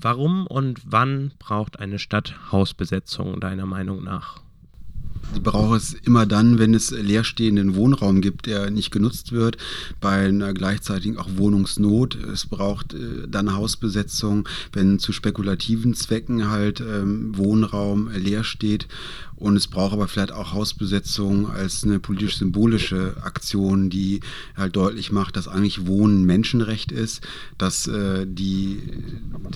Warum 0.00 0.46
und 0.46 0.80
wann 0.84 1.32
braucht 1.40 1.80
eine 1.80 1.98
Stadt 1.98 2.52
Hausbesetzung 2.52 3.40
deiner 3.40 3.66
Meinung 3.66 4.04
nach? 4.04 4.42
Die 5.34 5.40
braucht 5.40 5.76
es 5.76 5.92
immer 5.92 6.26
dann, 6.26 6.58
wenn 6.58 6.74
es 6.74 6.90
leerstehenden 6.90 7.74
Wohnraum 7.74 8.20
gibt, 8.20 8.46
der 8.46 8.70
nicht 8.70 8.90
genutzt 8.90 9.32
wird, 9.32 9.56
bei 10.00 10.26
einer 10.26 10.54
gleichzeitigen 10.54 11.18
auch 11.18 11.28
Wohnungsnot. 11.36 12.14
Es 12.16 12.46
braucht 12.46 12.94
äh, 12.94 13.28
dann 13.28 13.54
Hausbesetzung, 13.54 14.48
wenn 14.72 14.98
zu 14.98 15.12
spekulativen 15.12 15.94
Zwecken 15.94 16.50
halt 16.50 16.80
ähm, 16.80 17.36
Wohnraum 17.36 18.10
leer 18.10 18.44
steht 18.44 18.88
und 19.38 19.56
es 19.56 19.68
braucht 19.68 19.92
aber 19.92 20.08
vielleicht 20.08 20.32
auch 20.32 20.52
Hausbesetzung 20.52 21.48
als 21.48 21.84
eine 21.84 22.00
politisch-symbolische 22.00 23.16
Aktion, 23.22 23.88
die 23.88 24.20
halt 24.56 24.74
deutlich 24.74 25.12
macht, 25.12 25.36
dass 25.36 25.46
eigentlich 25.46 25.86
Wohnen 25.86 26.24
Menschenrecht 26.24 26.90
ist, 26.90 27.20
dass 27.56 27.86
äh, 27.86 28.26
die, 28.26 28.82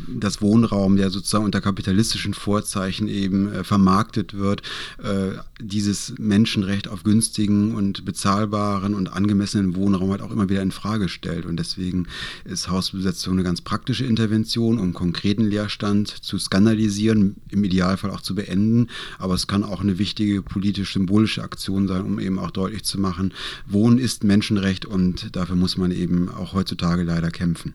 das 0.09 0.41
Wohnraum, 0.41 0.97
der 0.97 1.11
sozusagen 1.11 1.45
unter 1.45 1.61
kapitalistischen 1.61 2.33
Vorzeichen 2.33 3.09
eben 3.09 3.53
äh, 3.53 3.65
vermarktet 3.65 4.35
wird, 4.35 4.63
äh, 5.03 5.33
dieses 5.63 6.15
Menschenrecht 6.19 6.89
auf 6.89 7.03
günstigen 7.03 7.75
und 7.75 8.05
bezahlbaren 8.05 8.95
und 8.95 9.13
angemessenen 9.13 9.75
Wohnraum 9.77 10.11
halt 10.11 10.23
auch 10.23 10.31
immer 10.31 10.49
wieder 10.49 10.63
in 10.63 10.73
Frage 10.73 11.09
stellt. 11.09 11.47
Und 11.47 11.57
deswegen 11.57 12.07
ist 12.45 12.69
Hausbesetzung 12.69 13.35
eine 13.35 13.43
ganz 13.43 13.61
praktische 13.61 14.05
Intervention, 14.05 14.79
um 14.79 14.93
konkreten 14.93 15.45
Leerstand 15.45 16.09
zu 16.09 16.39
skandalisieren, 16.39 17.37
im 17.51 17.65
Idealfall 17.65 18.11
auch 18.11 18.21
zu 18.21 18.35
beenden. 18.35 18.89
Aber 19.19 19.35
es 19.35 19.47
kann 19.47 19.65
auch 19.65 19.81
eine 19.81 19.99
wichtige 19.99 20.43
politisch-symbolische 20.43 21.43
Aktion 21.43 21.89
sein, 21.89 22.03
um 22.03 22.19
eben 22.19 22.39
auch 22.39 22.51
deutlich 22.51 22.85
zu 22.85 23.01
machen, 23.01 23.33
Wohnen 23.67 23.99
ist 23.99 24.25
Menschenrecht 24.25 24.85
und 24.85 25.35
dafür 25.37 25.57
muss 25.57 25.77
man 25.77 25.91
eben 25.91 26.29
auch 26.29 26.53
heutzutage 26.53 27.03
leider 27.03 27.31
kämpfen. 27.31 27.75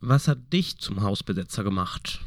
Was 0.00 0.28
hat 0.28 0.52
dich 0.52 0.78
zum 0.78 1.02
Hausbesetzer 1.02 1.64
gemacht? 1.64 2.20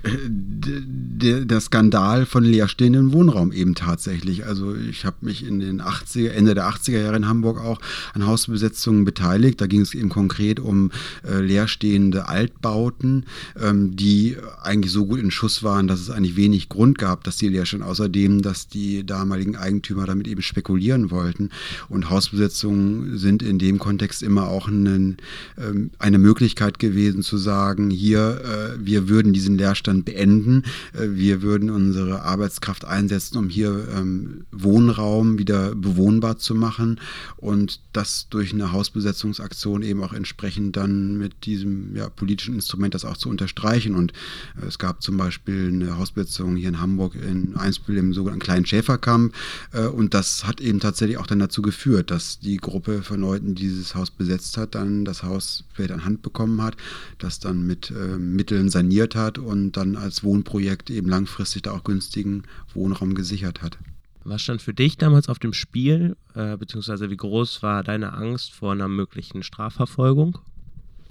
der, 0.68 1.60
Skandal 1.60 2.26
von 2.26 2.44
leerstehendem 2.44 3.12
Wohnraum 3.12 3.52
eben 3.52 3.74
tatsächlich. 3.74 4.46
Also 4.46 4.74
ich 4.74 5.04
habe 5.04 5.16
mich 5.22 5.44
in 5.44 5.60
den 5.60 5.82
80er, 5.82 6.30
Ende 6.30 6.54
der 6.54 6.68
80er 6.68 7.00
Jahre 7.02 7.16
in 7.16 7.26
Hamburg 7.26 7.58
auch 7.58 7.80
an 8.14 8.26
Hausbesetzungen 8.26 9.04
beteiligt. 9.04 9.60
Da 9.60 9.66
ging 9.66 9.80
es 9.80 9.94
eben 9.94 10.08
konkret 10.08 10.60
um 10.60 10.90
äh, 11.28 11.40
leerstehende 11.40 12.28
Altbauten, 12.28 13.24
ähm, 13.60 13.96
die 13.96 14.36
eigentlich 14.62 14.92
so 14.92 15.06
gut 15.06 15.20
in 15.20 15.30
Schuss 15.30 15.62
waren, 15.62 15.88
dass 15.88 16.00
es 16.00 16.10
eigentlich 16.10 16.36
wenig 16.36 16.68
Grund 16.68 16.98
gab, 16.98 17.24
dass 17.24 17.36
die 17.36 17.48
leer 17.48 17.66
stehen. 17.66 17.82
Außerdem, 17.82 18.42
dass 18.42 18.68
die 18.68 19.04
damaligen 19.04 19.56
Eigentümer 19.56 20.06
damit 20.06 20.28
eben 20.28 20.42
spekulieren 20.42 21.10
wollten. 21.10 21.50
Und 21.88 22.10
Hausbesetzungen 22.10 23.18
sind 23.18 23.42
in 23.42 23.58
dem 23.58 23.78
Kontext 23.78 24.22
immer 24.22 24.48
auch 24.48 24.68
einen, 24.68 25.16
ähm, 25.58 25.90
eine 25.98 26.18
Möglichkeit 26.18 26.78
gewesen 26.78 27.22
zu 27.22 27.38
sagen, 27.38 27.90
hier, 27.90 28.40
äh, 28.44 28.84
wir 28.84 29.08
würden 29.08 29.32
diesen 29.32 29.58
Leerstand 29.58 30.04
beenden. 30.04 30.57
Äh, 30.92 31.08
wir 31.10 31.42
würden 31.42 31.70
unsere 31.70 32.22
Arbeitskraft 32.22 32.84
einsetzen, 32.84 33.38
um 33.38 33.48
hier 33.48 33.88
ähm, 33.96 34.44
Wohnraum 34.50 35.38
wieder 35.38 35.74
bewohnbar 35.74 36.38
zu 36.38 36.54
machen 36.54 37.00
und 37.36 37.80
das 37.92 38.28
durch 38.30 38.52
eine 38.52 38.72
Hausbesetzungsaktion 38.72 39.82
eben 39.82 40.02
auch 40.02 40.12
entsprechend 40.12 40.76
dann 40.76 41.18
mit 41.18 41.46
diesem 41.46 41.96
ja, 41.96 42.08
politischen 42.08 42.54
Instrument 42.54 42.94
das 42.94 43.04
auch 43.04 43.16
zu 43.16 43.28
unterstreichen. 43.28 43.94
Und 43.94 44.12
äh, 44.60 44.66
es 44.66 44.78
gab 44.78 45.02
zum 45.02 45.16
Beispiel 45.16 45.68
eine 45.68 45.98
Hausbesetzung 45.98 46.56
hier 46.56 46.68
in 46.68 46.80
Hamburg 46.80 47.14
in 47.14 47.56
Einspül 47.56 47.96
im 47.96 48.12
sogenannten 48.12 48.42
kleinen 48.42 48.66
Schäferkamp 48.66 49.34
äh, 49.72 49.86
und 49.86 50.14
das 50.14 50.46
hat 50.46 50.60
eben 50.60 50.80
tatsächlich 50.80 51.18
auch 51.18 51.26
dann 51.26 51.38
dazu 51.38 51.62
geführt, 51.62 52.10
dass 52.10 52.38
die 52.38 52.56
Gruppe 52.56 53.02
von 53.02 53.20
Leuten, 53.20 53.54
die 53.54 53.68
dieses 53.68 53.94
Haus 53.94 54.10
besetzt 54.10 54.56
hat, 54.56 54.74
dann 54.74 55.04
das 55.04 55.22
Haus 55.22 55.64
vielleicht 55.72 55.92
an 55.92 56.04
Hand 56.04 56.22
bekommen 56.22 56.62
hat, 56.62 56.76
das 57.18 57.40
dann 57.40 57.66
mit 57.66 57.90
äh, 57.90 58.18
Mitteln 58.18 58.70
saniert 58.70 59.14
hat 59.14 59.38
und 59.38 59.72
dann 59.72 59.96
als 59.96 60.24
Wohnprojekt 60.24 60.47
eben 60.54 61.08
langfristig 61.08 61.62
da 61.62 61.72
auch 61.72 61.84
günstigen 61.84 62.44
Wohnraum 62.74 63.14
gesichert 63.14 63.62
hat. 63.62 63.78
Was 64.24 64.42
stand 64.42 64.60
für 64.60 64.74
dich 64.74 64.96
damals 64.98 65.28
auf 65.28 65.38
dem 65.38 65.52
Spiel, 65.52 66.16
äh, 66.34 66.56
beziehungsweise 66.56 67.10
wie 67.10 67.16
groß 67.16 67.62
war 67.62 67.82
deine 67.82 68.12
Angst 68.12 68.52
vor 68.52 68.72
einer 68.72 68.88
möglichen 68.88 69.42
Strafverfolgung? 69.42 70.38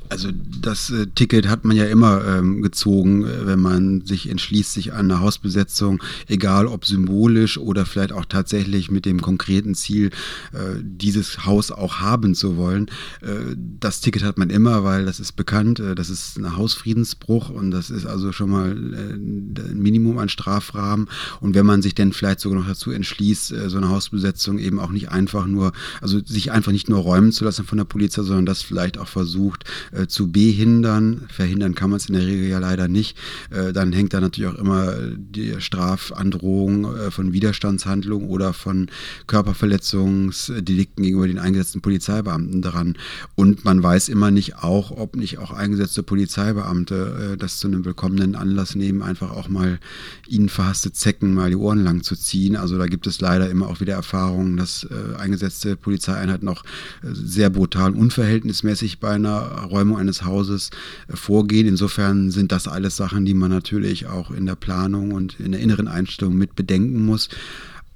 Also 0.09 0.29
das 0.61 0.89
äh, 0.89 1.07
Ticket 1.07 1.47
hat 1.47 1.65
man 1.65 1.75
ja 1.75 1.85
immer 1.85 2.25
ähm, 2.25 2.61
gezogen, 2.61 3.25
äh, 3.25 3.45
wenn 3.45 3.59
man 3.59 4.05
sich 4.05 4.29
entschließt, 4.29 4.73
sich 4.73 4.93
an 4.93 5.11
eine 5.11 5.19
Hausbesetzung, 5.19 6.01
egal 6.27 6.67
ob 6.67 6.85
symbolisch 6.85 7.57
oder 7.57 7.85
vielleicht 7.85 8.13
auch 8.13 8.25
tatsächlich 8.25 8.89
mit 8.89 9.05
dem 9.05 9.21
konkreten 9.21 9.75
Ziel, 9.75 10.11
äh, 10.53 10.79
dieses 10.81 11.45
Haus 11.45 11.71
auch 11.71 11.99
haben 11.99 12.35
zu 12.35 12.55
wollen. 12.55 12.87
Äh, 13.21 13.55
das 13.79 13.99
Ticket 13.99 14.23
hat 14.23 14.37
man 14.37 14.49
immer, 14.49 14.83
weil 14.83 15.05
das 15.05 15.19
ist 15.19 15.33
bekannt, 15.33 15.79
äh, 15.79 15.93
das 15.93 16.09
ist 16.09 16.37
ein 16.37 16.55
Hausfriedensbruch 16.55 17.49
und 17.49 17.71
das 17.71 17.89
ist 17.89 18.05
also 18.05 18.31
schon 18.31 18.49
mal 18.49 18.71
äh, 18.71 19.13
ein 19.13 19.79
Minimum 19.79 20.19
an 20.19 20.29
Strafrahmen. 20.29 21.09
Und 21.41 21.53
wenn 21.53 21.65
man 21.65 21.81
sich 21.81 21.95
dann 21.95 22.13
vielleicht 22.13 22.39
sogar 22.39 22.59
noch 22.59 22.67
dazu 22.67 22.91
entschließt, 22.91 23.53
so 23.67 23.77
eine 23.77 23.89
Hausbesetzung 23.89 24.59
eben 24.59 24.79
auch 24.79 24.91
nicht 24.91 25.09
einfach 25.09 25.47
nur, 25.47 25.73
also 26.01 26.23
sich 26.23 26.51
einfach 26.51 26.71
nicht 26.71 26.89
nur 26.89 26.99
räumen 26.99 27.31
zu 27.31 27.43
lassen 27.43 27.65
von 27.65 27.77
der 27.77 27.85
Polizei, 27.85 28.21
sondern 28.23 28.45
das 28.45 28.61
vielleicht 28.61 28.97
auch 28.97 29.07
versucht, 29.07 29.63
äh, 29.97 30.07
zu 30.07 30.31
behindern. 30.31 31.23
Verhindern 31.29 31.75
kann 31.75 31.89
man 31.89 31.97
es 31.97 32.07
in 32.07 32.15
der 32.15 32.25
Regel 32.25 32.47
ja 32.47 32.59
leider 32.59 32.87
nicht. 32.87 33.17
Äh, 33.49 33.73
dann 33.73 33.93
hängt 33.93 34.13
da 34.13 34.21
natürlich 34.21 34.53
auch 34.53 34.59
immer 34.59 34.93
die 35.17 35.55
Strafandrohung 35.59 36.95
äh, 36.95 37.11
von 37.11 37.33
Widerstandshandlungen 37.33 38.29
oder 38.29 38.53
von 38.53 38.87
Körperverletzungsdelikten 39.27 41.03
gegenüber 41.03 41.27
den 41.27 41.39
eingesetzten 41.39 41.81
Polizeibeamten 41.81 42.61
dran. 42.61 42.97
Und 43.35 43.65
man 43.65 43.81
weiß 43.81 44.09
immer 44.09 44.31
nicht 44.31 44.57
auch, 44.57 44.91
ob 44.91 45.15
nicht 45.15 45.39
auch 45.39 45.51
eingesetzte 45.51 46.03
Polizeibeamte 46.03 47.33
äh, 47.33 47.37
das 47.37 47.59
zu 47.59 47.67
einem 47.67 47.85
willkommenen 47.85 48.35
Anlass 48.35 48.75
nehmen, 48.75 49.01
einfach 49.01 49.31
auch 49.31 49.49
mal 49.49 49.79
ihnen 50.27 50.49
verhasste 50.49 50.91
Zecken 50.91 51.33
mal 51.33 51.49
die 51.49 51.55
Ohren 51.55 51.83
lang 51.83 52.03
zu 52.03 52.15
ziehen. 52.15 52.55
Also 52.55 52.77
da 52.77 52.87
gibt 52.87 53.07
es 53.07 53.21
leider 53.21 53.49
immer 53.49 53.67
auch 53.67 53.79
wieder 53.79 53.93
Erfahrungen, 53.93 54.57
dass 54.57 54.83
äh, 54.83 55.17
eingesetzte 55.17 55.75
Polizeieinheiten 55.75 56.47
auch 56.47 56.63
äh, 57.03 57.07
sehr 57.13 57.49
brutal 57.49 57.93
unverhältnismäßig 57.93 58.99
bei 58.99 59.11
einer 59.11 59.63
Räumung 59.63 59.86
Räumung 59.87 59.97
eines 59.97 60.23
Hauses 60.23 60.69
äh, 61.07 61.15
vorgehen. 61.15 61.67
Insofern 61.67 62.31
sind 62.31 62.51
das 62.51 62.67
alles 62.67 62.97
Sachen, 62.97 63.25
die 63.25 63.33
man 63.33 63.49
natürlich 63.49 64.07
auch 64.07 64.31
in 64.31 64.45
der 64.45 64.55
Planung 64.55 65.11
und 65.11 65.39
in 65.39 65.51
der 65.51 65.61
inneren 65.61 65.87
Einstellung 65.87 66.35
mit 66.35 66.55
bedenken 66.55 67.05
muss. 67.05 67.29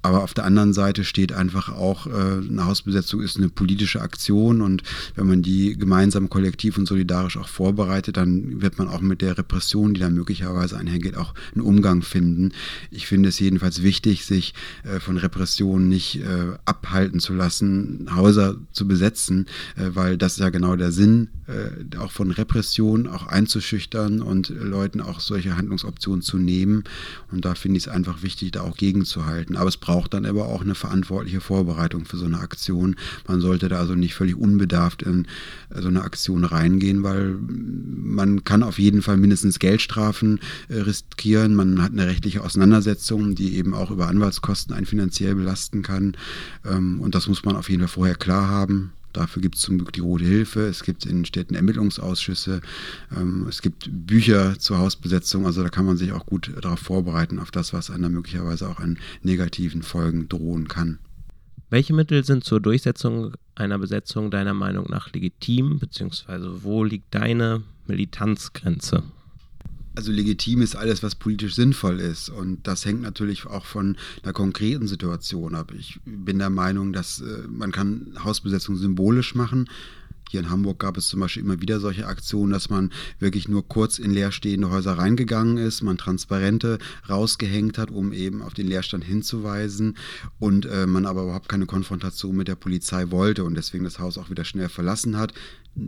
Aber 0.02 0.24
auf 0.24 0.34
der 0.34 0.44
anderen 0.44 0.72
Seite 0.72 1.04
steht 1.04 1.32
einfach 1.32 1.68
auch, 1.68 2.08
äh, 2.08 2.10
eine 2.10 2.66
Hausbesetzung 2.66 3.20
ist 3.20 3.36
eine 3.36 3.48
politische 3.48 4.02
Aktion 4.02 4.60
und 4.60 4.82
wenn 5.14 5.28
man 5.28 5.42
die 5.42 5.78
gemeinsam, 5.78 6.28
kollektiv 6.28 6.76
und 6.76 6.86
solidarisch 6.86 7.36
auch 7.36 7.48
vorbereitet, 7.48 8.16
dann 8.16 8.60
wird 8.60 8.78
man 8.78 8.88
auch 8.88 9.00
mit 9.00 9.22
der 9.22 9.38
Repression, 9.38 9.94
die 9.94 10.00
da 10.00 10.10
möglicherweise 10.10 10.76
einhergeht, 10.76 11.16
auch 11.16 11.34
einen 11.54 11.62
Umgang 11.62 12.02
finden. 12.02 12.52
Ich 12.90 13.06
finde 13.06 13.28
es 13.28 13.38
jedenfalls 13.38 13.82
wichtig, 13.82 14.24
sich 14.24 14.54
äh, 14.82 14.98
von 14.98 15.18
Repression 15.18 15.88
nicht 15.88 16.16
äh, 16.16 16.56
abhalten 16.64 17.20
zu 17.20 17.32
lassen, 17.32 18.08
Häuser 18.14 18.56
zu 18.72 18.88
besetzen, 18.88 19.46
weil 19.76 20.16
das 20.16 20.34
ist 20.34 20.40
ja 20.40 20.50
genau 20.50 20.76
der 20.76 20.92
Sinn, 20.92 21.28
auch 21.98 22.10
von 22.10 22.30
Repression 22.30 23.06
auch 23.06 23.26
einzuschüchtern 23.26 24.22
und 24.22 24.48
Leuten 24.48 25.00
auch 25.00 25.20
solche 25.20 25.56
Handlungsoptionen 25.56 26.22
zu 26.22 26.38
nehmen. 26.38 26.84
Und 27.30 27.44
da 27.44 27.54
finde 27.54 27.78
ich 27.78 27.84
es 27.84 27.88
einfach 27.88 28.22
wichtig, 28.22 28.52
da 28.52 28.62
auch 28.62 28.76
gegenzuhalten. 28.76 29.56
Aber 29.56 29.68
es 29.68 29.76
braucht 29.76 29.91
braucht 29.92 30.14
dann 30.14 30.24
aber 30.24 30.46
auch 30.46 30.62
eine 30.62 30.74
verantwortliche 30.74 31.42
Vorbereitung 31.42 32.06
für 32.06 32.16
so 32.16 32.24
eine 32.24 32.38
Aktion. 32.38 32.96
Man 33.28 33.42
sollte 33.42 33.68
da 33.68 33.78
also 33.78 33.94
nicht 33.94 34.14
völlig 34.14 34.36
unbedarft 34.36 35.02
in 35.02 35.26
so 35.68 35.88
eine 35.88 36.02
Aktion 36.02 36.44
reingehen, 36.44 37.02
weil 37.02 37.36
man 37.38 38.42
kann 38.42 38.62
auf 38.62 38.78
jeden 38.78 39.02
Fall 39.02 39.18
mindestens 39.18 39.58
Geldstrafen 39.58 40.40
äh, 40.70 40.78
riskieren. 40.78 41.54
Man 41.54 41.82
hat 41.82 41.92
eine 41.92 42.06
rechtliche 42.06 42.42
Auseinandersetzung, 42.42 43.34
die 43.34 43.56
eben 43.58 43.74
auch 43.74 43.90
über 43.90 44.08
Anwaltskosten 44.08 44.74
einen 44.74 44.86
finanziell 44.86 45.34
belasten 45.34 45.82
kann. 45.82 46.16
Ähm, 46.64 46.98
und 46.98 47.14
das 47.14 47.28
muss 47.28 47.44
man 47.44 47.56
auf 47.56 47.68
jeden 47.68 47.82
Fall 47.82 47.88
vorher 47.88 48.14
klar 48.14 48.48
haben. 48.48 48.92
Dafür 49.12 49.42
gibt 49.42 49.56
es 49.56 49.62
zum 49.62 49.78
Glück 49.78 49.92
die 49.92 50.00
Rote 50.00 50.24
Hilfe. 50.24 50.60
Es 50.66 50.82
gibt 50.82 51.06
in 51.06 51.24
Städten 51.24 51.54
Ermittlungsausschüsse. 51.54 52.60
Ähm, 53.16 53.46
es 53.48 53.62
gibt 53.62 53.88
Bücher 53.90 54.58
zur 54.58 54.78
Hausbesetzung. 54.78 55.46
Also 55.46 55.62
da 55.62 55.68
kann 55.68 55.86
man 55.86 55.96
sich 55.96 56.12
auch 56.12 56.26
gut 56.26 56.52
darauf 56.60 56.80
vorbereiten, 56.80 57.38
auf 57.38 57.50
das, 57.50 57.72
was 57.72 57.90
einer 57.90 58.08
möglicherweise 58.08 58.68
auch 58.68 58.78
an 58.78 58.98
negativen 59.22 59.82
Folgen 59.82 60.28
drohen 60.28 60.68
kann. 60.68 60.98
Welche 61.70 61.94
Mittel 61.94 62.24
sind 62.24 62.44
zur 62.44 62.60
Durchsetzung 62.60 63.32
einer 63.54 63.78
Besetzung 63.78 64.30
deiner 64.30 64.54
Meinung 64.54 64.86
nach 64.90 65.12
legitim, 65.12 65.78
beziehungsweise 65.78 66.64
wo 66.64 66.84
liegt 66.84 67.14
deine 67.14 67.62
Militanzgrenze? 67.86 69.02
Also 69.94 70.10
legitim 70.10 70.62
ist 70.62 70.74
alles, 70.74 71.02
was 71.02 71.14
politisch 71.14 71.54
sinnvoll 71.54 72.00
ist. 72.00 72.28
Und 72.28 72.66
das 72.66 72.84
hängt 72.84 73.02
natürlich 73.02 73.46
auch 73.46 73.66
von 73.66 73.96
einer 74.22 74.32
konkreten 74.32 74.86
Situation 74.86 75.54
ab. 75.54 75.72
Ich 75.78 76.00
bin 76.04 76.38
der 76.38 76.50
Meinung, 76.50 76.92
dass 76.92 77.20
äh, 77.20 77.46
man 77.48 77.72
kann 77.72 78.14
Hausbesetzung 78.22 78.76
symbolisch 78.76 79.34
machen. 79.34 79.68
Hier 80.30 80.40
in 80.40 80.48
Hamburg 80.48 80.78
gab 80.78 80.96
es 80.96 81.08
zum 81.08 81.20
Beispiel 81.20 81.42
immer 81.42 81.60
wieder 81.60 81.78
solche 81.78 82.06
Aktionen, 82.06 82.52
dass 82.52 82.70
man 82.70 82.90
wirklich 83.18 83.48
nur 83.48 83.68
kurz 83.68 83.98
in 83.98 84.12
leerstehende 84.12 84.70
Häuser 84.70 84.96
reingegangen 84.96 85.58
ist, 85.58 85.82
man 85.82 85.98
Transparente 85.98 86.78
rausgehängt 87.06 87.76
hat, 87.76 87.90
um 87.90 88.14
eben 88.14 88.40
auf 88.40 88.54
den 88.54 88.66
Leerstand 88.66 89.04
hinzuweisen 89.04 89.98
und 90.38 90.64
äh, 90.64 90.86
man 90.86 91.04
aber 91.04 91.24
überhaupt 91.24 91.50
keine 91.50 91.66
Konfrontation 91.66 92.34
mit 92.34 92.48
der 92.48 92.54
Polizei 92.54 93.10
wollte 93.10 93.44
und 93.44 93.56
deswegen 93.56 93.84
das 93.84 93.98
Haus 93.98 94.16
auch 94.16 94.30
wieder 94.30 94.46
schnell 94.46 94.70
verlassen 94.70 95.18
hat 95.18 95.34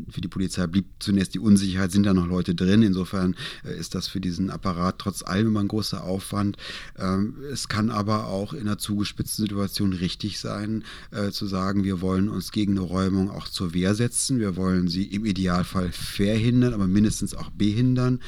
für 0.09 0.21
die 0.21 0.29
Polizei 0.29 0.67
blieb 0.67 0.87
zunächst 0.99 1.35
die 1.35 1.39
Unsicherheit, 1.39 1.93
sind 1.93 2.05
da 2.05 2.15
noch 2.15 2.27
Leute 2.27 2.55
drin. 2.55 2.83
Insofern 2.83 3.37
äh, 3.65 3.79
ist 3.79 3.95
das 3.95 4.09
für 4.09 4.21
diesen 4.21 4.51
Apparat 4.51 4.99
trotz 4.99 5.23
allem 5.23 5.49
immer 5.49 5.61
ein 5.61 5.69
großer 5.69 6.03
Aufwand. 6.05 6.57
Ähm, 6.99 7.37
es 7.53 7.69
kann 7.69 7.91
aber 7.91 8.29
auch 8.29 8.53
in 8.53 8.63
einer 8.63 8.79
zugespitzten 8.79 9.45
Situation 9.45 9.93
richtig 9.93 10.39
sein, 10.39 10.85
äh, 11.11 11.31
zu 11.31 11.47
sagen, 11.47 11.85
wir 11.85 12.01
wollen 12.01 12.29
uns 12.29 12.53
gegen 12.53 12.73
eine 12.73 12.81
Räumung 12.81 13.31
auch 13.31 13.49
zur 13.49 13.75
Wehr 13.75 13.95
setzen. 13.95 14.39
Wir 14.39 14.57
wollen 14.57 14.89
sie 14.89 15.05
im 15.05 15.25
Idealfall 15.25 15.93
verhindern, 15.93 16.75
aber 16.75 16.87
mindestens 16.87 17.35
auch 17.35 17.51
behindern 17.51 18.21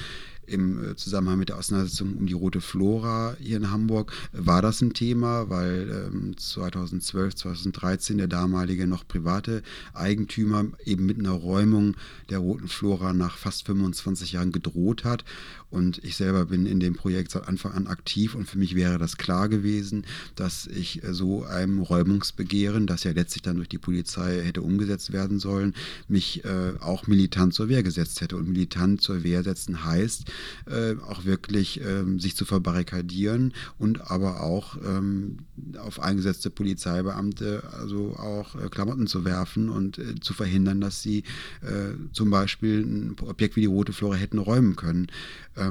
im 0.47 0.93
äh, 0.93 0.97
Zusammenhang 0.97 1.39
mit 1.39 1.49
der 1.49 1.59
Auseinandersetzung 1.59 2.17
um 2.17 2.27
die 2.27 2.33
rote 2.33 2.61
Flora 2.61 3.37
hier 3.41 3.57
in 3.57 3.71
Hamburg 3.71 4.13
war 4.33 4.63
das 4.63 4.81
ein 4.81 4.93
Thema, 4.93 5.49
weil 5.51 6.11
2012, 6.37 7.33
ähm, 7.33 7.37
2013 7.37 8.19
der 8.19 8.29
damalige 8.29 8.87
noch 8.87 9.07
private 9.07 9.63
Eigentümer 9.95 10.67
eben 10.85 11.07
mit 11.07 11.19
einer 11.19 11.33
Räumung 11.33 11.97
der 12.31 12.39
roten 12.39 12.69
Flora 12.69 13.13
nach 13.13 13.37
fast 13.37 13.67
25 13.67 14.33
Jahren 14.33 14.53
gedroht 14.53 15.05
hat. 15.05 15.25
Und 15.77 16.03
ich 16.03 16.17
selber 16.17 16.47
bin 16.47 16.65
in 16.65 16.81
dem 16.81 16.95
Projekt 16.95 17.33
seit 17.33 17.47
Anfang 17.47 17.73
an 17.73 17.87
aktiv 17.87 18.35
und 18.35 18.49
für 18.49 18.57
mich 18.57 18.75
wäre 18.75 18.97
das 18.97 19.19
klar 19.19 19.51
gewesen, 19.51 20.07
dass 20.35 20.67
ich 20.67 21.05
äh, 21.05 21.13
so 21.13 21.45
einem 21.45 21.81
Räumungsbegehren, 21.81 22.87
das 22.87 23.05
ja 23.05 23.13
letztlich 23.13 23.43
dann 23.43 23.57
durch 23.57 23.69
die 23.69 23.77
Polizei 23.77 24.41
hätte 24.43 24.63
umgesetzt 24.63 25.13
werden 25.13 25.39
sollen, 25.39 25.75
mich 26.09 26.47
äh, 26.47 26.73
auch 26.81 27.07
militant 27.07 27.53
zur 27.53 27.69
Wehr 27.69 27.83
gesetzt 27.83 28.23
hätte. 28.23 28.39
Und 28.39 28.49
militant 28.49 29.03
zur 29.03 29.23
Wehr 29.23 29.43
setzen 29.43 29.85
heißt, 29.85 30.25
äh, 30.65 30.95
auch 31.07 31.27
wirklich 31.27 31.83
ähm, 31.85 32.21
sich 32.21 32.37
zu 32.37 32.47
verbarrikadieren 32.47 33.53
und 33.77 34.11
aber 34.11 34.41
auch 34.41 34.79
ähm, 34.83 35.41
auf 35.77 36.01
eingesetzte 36.01 36.49
Polizeibeamte 36.49 37.65
also 37.79 38.17
auch 38.17 38.55
äh, 38.55 38.71
Klamotten 38.71 39.07
zu 39.07 39.27
werfen 39.27 39.69
und 39.69 39.99
äh, 39.99 40.15
zu 40.21 40.33
verhindern, 40.33 40.81
dass 40.81 41.03
sie 41.03 41.19
äh, 41.61 41.93
zum 42.13 42.31
Beispiel 42.31 42.81
ein 42.81 43.17
Objekt 43.21 43.57
wie 43.57 43.61
die 43.61 43.67
Rote 43.67 43.93
Flora 43.93 44.15
hätten 44.15 44.39
räumen 44.39 44.75
können. 44.75 45.09
Ähm, 45.57 45.66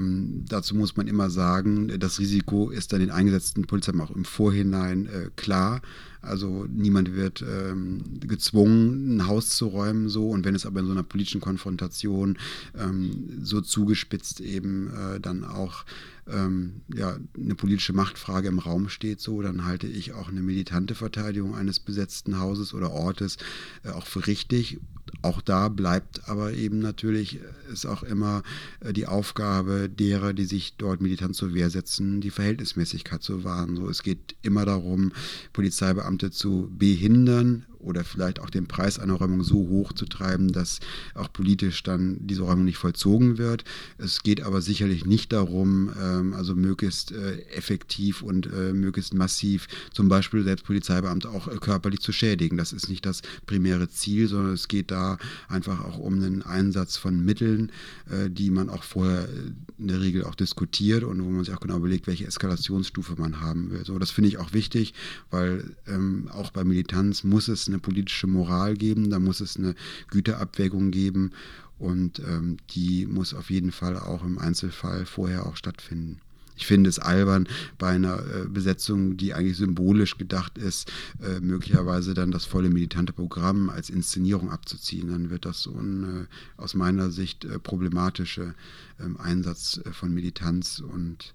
dazu 0.47 0.75
muss 0.75 0.95
man 0.95 1.07
immer 1.07 1.29
sagen, 1.29 1.99
das 1.99 2.19
Risiko 2.19 2.69
ist 2.69 2.93
dann 2.93 2.99
den 2.99 3.11
eingesetzten 3.11 3.65
Polizisten 3.65 4.01
auch 4.01 4.11
im 4.11 4.25
Vorhinein 4.25 5.05
äh, 5.07 5.29
klar. 5.35 5.81
Also 6.25 6.65
niemand 6.69 7.15
wird 7.15 7.43
ähm, 7.47 8.19
gezwungen, 8.19 9.17
ein 9.17 9.27
Haus 9.27 9.49
zu 9.49 9.67
räumen 9.67 10.09
so. 10.09 10.29
Und 10.29 10.45
wenn 10.45 10.55
es 10.55 10.65
aber 10.65 10.79
in 10.79 10.85
so 10.85 10.91
einer 10.91 11.03
politischen 11.03 11.41
Konfrontation 11.41 12.37
ähm, 12.77 13.41
so 13.43 13.61
zugespitzt 13.61 14.41
eben 14.41 14.89
äh, 14.89 15.19
dann 15.19 15.43
auch 15.43 15.85
ähm, 16.27 16.81
ja, 16.93 17.17
eine 17.35 17.55
politische 17.55 17.93
Machtfrage 17.93 18.47
im 18.47 18.59
Raum 18.59 18.89
steht, 18.89 19.21
so, 19.21 19.41
dann 19.41 19.65
halte 19.65 19.87
ich 19.87 20.13
auch 20.13 20.29
eine 20.29 20.41
militante 20.41 20.95
Verteidigung 20.95 21.55
eines 21.55 21.79
besetzten 21.79 22.39
Hauses 22.39 22.73
oder 22.73 22.91
Ortes 22.91 23.37
äh, 23.83 23.89
auch 23.89 24.07
für 24.07 24.27
richtig 24.27 24.79
auch 25.21 25.41
da 25.41 25.69
bleibt 25.69 26.27
aber 26.29 26.53
eben 26.53 26.79
natürlich, 26.79 27.37
äh, 27.37 27.73
ist 27.73 27.85
auch 27.85 28.03
immer 28.03 28.43
äh, 28.79 28.93
die 28.93 29.07
Aufgabe 29.07 29.89
derer, 29.89 30.33
die 30.33 30.45
sich 30.45 30.75
dort 30.77 31.01
militant 31.01 31.35
zur 31.35 31.53
Wehr 31.53 31.69
setzen, 31.69 32.21
die 32.21 32.29
Verhältnismäßigkeit 32.29 33.23
zu 33.23 33.43
wahren. 33.43 33.75
So, 33.75 33.89
es 33.89 34.03
geht 34.03 34.35
immer 34.41 34.65
darum, 34.65 35.11
Polizeibeamte 35.53 36.14
zu 36.31 36.69
behindern 36.71 37.65
oder 37.85 38.03
vielleicht 38.03 38.39
auch 38.39 38.49
den 38.49 38.67
Preis 38.67 38.99
einer 38.99 39.13
Räumung 39.13 39.43
so 39.43 39.55
hoch 39.55 39.93
zu 39.93 40.05
treiben, 40.05 40.51
dass 40.51 40.79
auch 41.13 41.31
politisch 41.31 41.83
dann 41.83 42.17
diese 42.19 42.43
Räumung 42.43 42.65
nicht 42.65 42.77
vollzogen 42.77 43.37
wird. 43.37 43.63
Es 43.97 44.23
geht 44.23 44.41
aber 44.41 44.61
sicherlich 44.61 45.05
nicht 45.05 45.31
darum, 45.31 45.91
ähm, 46.01 46.33
also 46.33 46.55
möglichst 46.55 47.11
äh, 47.11 47.39
effektiv 47.49 48.21
und 48.21 48.47
äh, 48.47 48.73
möglichst 48.73 49.13
massiv 49.13 49.67
zum 49.93 50.09
Beispiel 50.09 50.43
selbst 50.43 50.65
Polizeibeamte 50.65 51.29
auch 51.29 51.47
äh, 51.47 51.57
körperlich 51.57 52.01
zu 52.01 52.11
schädigen. 52.11 52.57
Das 52.57 52.73
ist 52.73 52.89
nicht 52.89 53.05
das 53.05 53.21
primäre 53.45 53.89
Ziel, 53.89 54.27
sondern 54.27 54.53
es 54.53 54.67
geht 54.67 54.91
da 54.91 55.17
einfach 55.47 55.83
auch 55.83 55.97
um 55.97 56.15
einen 56.15 56.41
Einsatz 56.41 56.97
von 56.97 57.23
Mitteln, 57.23 57.71
äh, 58.09 58.29
die 58.29 58.49
man 58.49 58.69
auch 58.69 58.83
vorher 58.83 59.23
äh, 59.23 59.53
in 59.77 59.87
der 59.87 60.01
Regel 60.01 60.23
auch 60.23 60.35
diskutiert 60.35 61.03
und 61.03 61.23
wo 61.23 61.29
man 61.29 61.43
sich 61.43 61.53
auch 61.53 61.59
genau 61.59 61.77
überlegt, 61.77 62.07
welche 62.07 62.25
Eskalationsstufe 62.25 63.15
man 63.17 63.41
haben 63.41 63.71
will. 63.71 63.85
So, 63.85 63.99
das 63.99 64.11
finde 64.11 64.29
ich 64.29 64.37
auch 64.37 64.53
wichtig, 64.53 64.93
weil 65.29 65.75
ähm, 65.87 66.29
auch 66.31 66.51
bei 66.51 66.63
Militanz 66.63 67.23
muss 67.23 67.47
es 67.47 67.67
eine 67.67 67.74
politische 67.79 68.27
Moral 68.27 68.75
geben, 68.75 69.09
da 69.09 69.19
muss 69.19 69.39
es 69.39 69.57
eine 69.57 69.75
Güterabwägung 70.09 70.91
geben 70.91 71.31
und 71.77 72.19
ähm, 72.19 72.57
die 72.71 73.05
muss 73.05 73.33
auf 73.33 73.49
jeden 73.49 73.71
Fall 73.71 73.97
auch 73.97 74.23
im 74.23 74.37
Einzelfall 74.37 75.05
vorher 75.05 75.45
auch 75.45 75.55
stattfinden. 75.55 76.19
Ich 76.57 76.65
finde 76.65 76.89
es 76.89 76.99
albern, 76.99 77.47
bei 77.77 77.89
einer 77.89 78.19
äh, 78.19 78.47
Besetzung, 78.47 79.17
die 79.17 79.33
eigentlich 79.33 79.57
symbolisch 79.57 80.17
gedacht 80.17 80.57
ist, 80.57 80.91
äh, 81.21 81.41
möglicherweise 81.41 82.13
dann 82.13 82.31
das 82.31 82.45
volle 82.45 82.69
militante 82.69 83.11
Programm 83.11 83.69
als 83.69 83.89
Inszenierung 83.89 84.49
abzuziehen. 84.51 85.09
Dann 85.09 85.29
wird 85.29 85.45
das 85.45 85.61
so 85.61 85.71
ein 85.77 86.03
äh, 86.03 86.61
aus 86.61 86.73
meiner 86.73 87.11
Sicht 87.11 87.43
äh, 87.43 87.59
problematische 87.59 88.55
ähm, 89.01 89.17
Einsatz 89.17 89.81
von 89.91 90.13
Militanz 90.13 90.79
und 90.79 91.33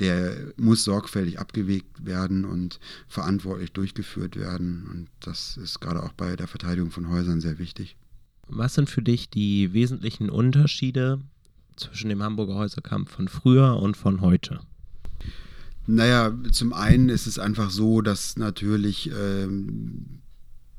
der 0.00 0.52
muss 0.56 0.84
sorgfältig 0.84 1.38
abgewegt 1.38 2.04
werden 2.04 2.44
und 2.44 2.80
verantwortlich 3.08 3.72
durchgeführt 3.72 4.36
werden. 4.36 4.86
Und 4.90 5.08
das 5.20 5.56
ist 5.56 5.80
gerade 5.80 6.02
auch 6.02 6.12
bei 6.12 6.36
der 6.36 6.48
Verteidigung 6.48 6.90
von 6.90 7.08
Häusern 7.08 7.40
sehr 7.40 7.58
wichtig. 7.58 7.96
Was 8.48 8.74
sind 8.74 8.90
für 8.90 9.02
dich 9.02 9.30
die 9.30 9.72
wesentlichen 9.72 10.30
Unterschiede 10.30 11.20
zwischen 11.76 12.08
dem 12.08 12.22
Hamburger 12.22 12.54
Häuserkampf 12.54 13.12
von 13.12 13.28
früher 13.28 13.76
und 13.76 13.96
von 13.96 14.20
heute? 14.20 14.60
Naja, 15.86 16.32
zum 16.52 16.72
einen 16.72 17.08
ist 17.08 17.26
es 17.26 17.38
einfach 17.38 17.70
so, 17.70 18.02
dass 18.02 18.36
natürlich 18.36 19.10
ähm, 19.10 20.21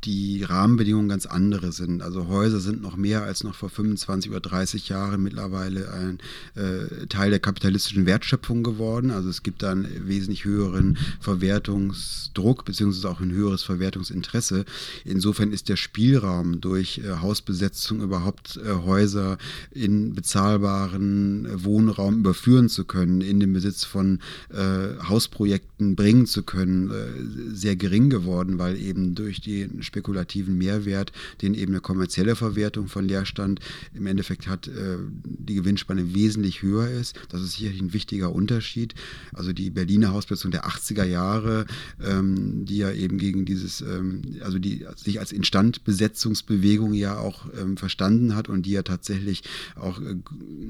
die 0.06 0.44
Rahmenbedingungen 0.44 1.10
ganz 1.10 1.26
andere 1.26 1.72
sind. 1.72 2.02
Also 2.02 2.28
Häuser 2.28 2.60
sind 2.60 2.82
noch 2.82 2.98
mehr 2.98 3.24
als 3.24 3.44
noch 3.44 3.56
vor 3.56 3.70
25 3.70 4.32
oder 4.32 4.42
30 4.42 4.90
Jahren 4.90 5.24
mittlerweile 5.24 5.92
ein 5.94 6.20
äh, 6.56 7.08
Teil 7.08 7.30
der 7.30 7.40
kapitalistischen 7.40 8.06
Wertschöpfung 8.06 8.64
geworden. 8.64 9.12
Also 9.12 9.30
es 9.30 9.44
gibt 9.44 9.64
da 9.64 9.72
einen 9.72 10.08
wesentlich 10.08 10.46
höheren 10.46 10.98
Verwertungsdruck 11.20 12.66
beziehungsweise 12.66 13.10
auch 13.10 13.22
ein 13.22 13.32
höheres 13.32 13.64
Verwertungsinteresse. 13.64 14.66
Insofern 15.06 15.52
ist 15.52 15.70
der 15.70 15.78
Spielraum 15.78 16.60
durch 16.60 17.00
äh, 17.00 17.22
Hausbesetzung 17.22 18.02
überhaupt 18.02 18.58
äh, 18.58 18.74
Häuser 18.86 19.38
in 19.72 20.14
bezahlbaren 20.14 21.46
äh, 21.46 21.64
Wohnraum 21.64 22.20
überführen 22.20 22.70
zu 22.70 22.86
können, 22.86 23.22
in 23.22 23.40
den 23.40 23.54
Besitz 23.54 23.84
von 23.84 24.20
äh, 24.50 25.02
Hausprojekten 25.08 25.96
bringen 25.96 26.26
zu 26.26 26.44
können, 26.44 26.92
äh, 26.92 27.56
sehr 27.56 27.76
gering 27.76 28.10
geworden, 28.10 28.58
weil 28.58 28.78
eben 28.78 29.16
durch 29.16 29.42
die 29.42 29.70
spekulativen 29.94 30.58
Mehrwert, 30.58 31.12
den 31.42 31.54
eben 31.54 31.74
eine 31.74 31.82
kommerzielle 31.82 32.36
Verwertung 32.36 32.88
von 32.88 33.06
Leerstand 33.06 33.60
im 33.94 34.08
Endeffekt 34.08 34.48
hat, 34.48 34.68
äh, 34.68 34.98
die 35.24 35.54
Gewinnspanne 35.54 36.16
wesentlich 36.16 36.64
höher 36.64 36.90
ist. 36.90 37.16
Das 37.30 37.42
ist 37.42 37.54
sicherlich 37.54 37.80
ein 37.80 37.94
wichtiger 37.94 38.34
Unterschied. 38.34 38.96
Also 39.34 39.54
die 39.54 39.70
Berliner 39.70 40.12
Hausbesetzung 40.12 40.50
der 40.50 40.66
80er 40.66 41.04
Jahre, 41.04 41.68
ähm, 42.04 42.66
die 42.66 42.78
ja 42.78 42.92
eben 42.92 43.20
gegen 43.20 43.46
dieses, 43.46 43.82
ähm, 43.82 44.22
also 44.42 44.58
die 44.58 44.86
sich 44.96 45.20
als 45.20 45.32
Instandbesetzungsbewegung 45.32 46.94
ja 46.94 47.18
auch 47.18 47.46
ähm, 47.60 47.78
verstanden 47.78 48.36
hat 48.36 48.50
und 48.50 48.66
die 48.66 48.72
ja 48.72 48.82
tatsächlich 48.82 49.44
auch 49.76 50.02
äh, 50.02 50.16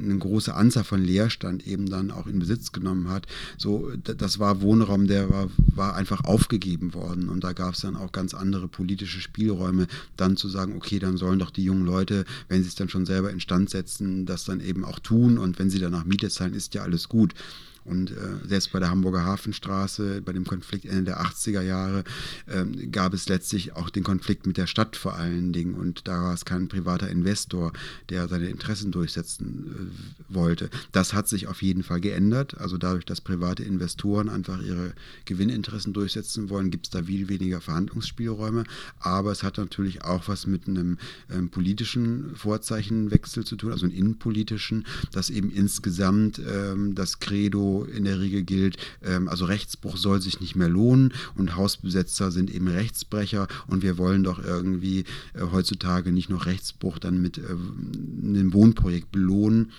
eine 0.03 0.17
große 0.17 0.53
Anzahl 0.53 0.83
von 0.83 1.01
Leerstand 1.01 1.65
eben 1.65 1.85
dann 1.85 2.11
auch 2.11 2.27
in 2.27 2.39
Besitz 2.39 2.73
genommen 2.73 3.07
hat. 3.07 3.27
So, 3.57 3.91
das 4.03 4.39
war 4.39 4.61
Wohnraum, 4.61 5.07
der 5.07 5.29
war, 5.29 5.49
war 5.57 5.95
einfach 5.95 6.25
aufgegeben 6.25 6.93
worden 6.93 7.29
und 7.29 7.43
da 7.43 7.53
gab 7.53 7.75
es 7.75 7.81
dann 7.81 7.95
auch 7.95 8.11
ganz 8.11 8.33
andere 8.33 8.67
politische 8.67 9.12
politische 9.13 9.21
Spielräume, 9.21 9.87
dann 10.17 10.37
zu 10.37 10.47
sagen, 10.49 10.75
okay, 10.75 10.99
dann 10.99 11.17
sollen 11.17 11.39
doch 11.39 11.51
die 11.51 11.63
jungen 11.63 11.85
Leute, 11.85 12.25
wenn 12.49 12.61
sie 12.61 12.69
es 12.69 12.75
dann 12.75 12.89
schon 12.89 13.05
selber 13.05 13.31
instand 13.31 13.69
setzen, 13.69 14.25
das 14.25 14.45
dann 14.45 14.59
eben 14.59 14.83
auch 14.83 14.99
tun 14.99 15.37
und 15.37 15.59
wenn 15.59 15.69
sie 15.69 15.79
danach 15.79 16.05
Miete 16.05 16.29
zahlen, 16.29 16.53
ist 16.53 16.73
ja 16.73 16.83
alles 16.83 17.09
gut. 17.09 17.33
Und 17.85 18.11
äh, 18.11 18.47
selbst 18.47 18.71
bei 18.71 18.79
der 18.79 18.89
Hamburger 18.89 19.25
Hafenstraße, 19.25 20.21
bei 20.21 20.31
dem 20.31 20.45
Konflikt 20.45 20.85
Ende 20.85 21.03
der 21.03 21.21
80er 21.21 21.61
Jahre, 21.61 22.03
äh, 22.47 22.65
gab 22.87 23.13
es 23.13 23.27
letztlich 23.27 23.75
auch 23.75 23.89
den 23.89 24.03
Konflikt 24.03 24.47
mit 24.47 24.57
der 24.57 24.67
Stadt 24.67 24.95
vor 24.95 25.15
allen 25.15 25.51
Dingen. 25.51 25.73
Und 25.73 26.07
da 26.07 26.23
war 26.23 26.33
es 26.33 26.45
kein 26.45 26.67
privater 26.67 27.09
Investor, 27.09 27.73
der 28.09 28.27
seine 28.27 28.47
Interessen 28.47 28.91
durchsetzen 28.91 29.91
äh, 30.29 30.33
wollte. 30.33 30.69
Das 30.91 31.13
hat 31.13 31.27
sich 31.27 31.47
auf 31.47 31.61
jeden 31.61 31.83
Fall 31.83 31.99
geändert. 31.99 32.57
Also 32.57 32.77
dadurch, 32.77 33.05
dass 33.05 33.21
private 33.21 33.63
Investoren 33.63 34.29
einfach 34.29 34.61
ihre 34.61 34.93
Gewinninteressen 35.25 35.93
durchsetzen 35.93 36.49
wollen, 36.49 36.71
gibt 36.71 36.87
es 36.87 36.91
da 36.91 37.03
viel 37.03 37.27
weniger 37.27 37.59
Verhandlungsspielräume. 37.59 38.63
Aber 38.99 39.31
es 39.31 39.43
hat 39.43 39.57
natürlich 39.57 40.03
auch 40.03 40.27
was 40.27 40.47
mit 40.47 40.67
einem 40.67 40.97
ähm, 41.29 41.49
politischen 41.49 42.35
Vorzeichenwechsel 42.35 43.43
zu 43.43 43.55
tun, 43.57 43.71
also 43.71 43.85
einen 43.85 43.95
innenpolitischen, 43.95 44.85
dass 45.11 45.29
eben 45.29 45.51
insgesamt 45.51 46.39
ähm, 46.39 46.95
das 46.95 47.19
Credo 47.19 47.72
in 47.81 48.03
der 48.03 48.19
Regel 48.19 48.43
gilt, 48.43 48.77
ähm, 49.03 49.27
also 49.27 49.45
Rechtsbruch 49.45 49.97
soll 49.97 50.21
sich 50.21 50.39
nicht 50.39 50.55
mehr 50.55 50.69
lohnen 50.69 51.13
und 51.35 51.55
Hausbesetzer 51.55 52.31
sind 52.31 52.53
eben 52.53 52.67
Rechtsbrecher 52.67 53.47
und 53.67 53.81
wir 53.81 53.97
wollen 53.97 54.23
doch 54.23 54.43
irgendwie 54.43 55.05
äh, 55.33 55.41
heutzutage 55.51 56.11
nicht 56.11 56.29
noch 56.29 56.45
Rechtsbruch 56.45 56.99
dann 56.99 57.21
mit 57.21 57.39
äh, 57.39 57.41
einem 57.41 58.53
Wohnprojekt 58.53 59.11
belohnen 59.11 59.71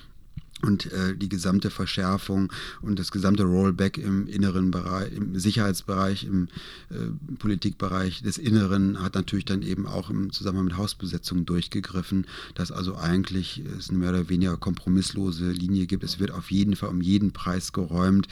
und 0.62 0.90
äh, 0.92 1.16
die 1.16 1.28
gesamte 1.28 1.70
Verschärfung 1.70 2.52
und 2.80 2.98
das 2.98 3.10
gesamte 3.10 3.44
Rollback 3.44 3.98
im 3.98 4.26
inneren 4.26 4.70
Bereich, 4.70 5.12
im 5.12 5.38
Sicherheitsbereich, 5.38 6.24
im 6.24 6.48
äh, 6.90 7.34
Politikbereich 7.38 8.22
des 8.22 8.38
Inneren 8.38 9.02
hat 9.02 9.14
natürlich 9.14 9.44
dann 9.44 9.62
eben 9.62 9.86
auch 9.86 10.10
im 10.10 10.32
Zusammenhang 10.32 10.66
mit 10.66 10.76
Hausbesetzung 10.76 11.44
durchgegriffen, 11.44 12.26
dass 12.54 12.72
also 12.72 12.96
eigentlich 12.96 13.62
es 13.78 13.90
eine 13.90 13.98
mehr 13.98 14.10
oder 14.10 14.28
weniger 14.28 14.56
kompromisslose 14.56 15.50
Linie 15.50 15.86
gibt. 15.86 16.04
Es 16.04 16.18
wird 16.18 16.30
auf 16.30 16.50
jeden 16.50 16.76
Fall 16.76 16.88
um 16.88 17.00
jeden 17.00 17.32
Preis 17.32 17.72
geräumt 17.72 18.28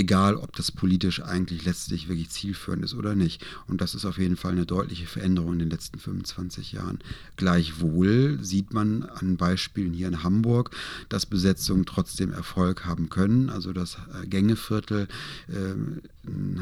egal 0.00 0.36
ob 0.36 0.56
das 0.56 0.72
politisch 0.72 1.22
eigentlich 1.22 1.66
letztlich 1.66 2.08
wirklich 2.08 2.30
zielführend 2.30 2.82
ist 2.82 2.94
oder 2.94 3.14
nicht. 3.14 3.44
Und 3.68 3.82
das 3.82 3.94
ist 3.94 4.06
auf 4.06 4.16
jeden 4.16 4.36
Fall 4.36 4.52
eine 4.52 4.64
deutliche 4.64 5.06
Veränderung 5.06 5.52
in 5.52 5.58
den 5.58 5.70
letzten 5.70 5.98
25 5.98 6.72
Jahren. 6.72 7.00
Gleichwohl 7.36 8.38
sieht 8.40 8.72
man 8.72 9.02
an 9.02 9.36
Beispielen 9.36 9.92
hier 9.92 10.08
in 10.08 10.22
Hamburg, 10.22 10.70
dass 11.10 11.26
Besetzungen 11.26 11.84
trotzdem 11.84 12.32
Erfolg 12.32 12.86
haben 12.86 13.10
können. 13.10 13.50
Also 13.50 13.74
das 13.74 13.98
äh, 14.22 14.26
Gängeviertel, 14.26 15.06
äh, 15.48 15.74